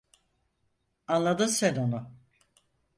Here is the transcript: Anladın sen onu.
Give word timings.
Anladın 1.07 1.47
sen 1.47 1.75
onu. 1.75 2.11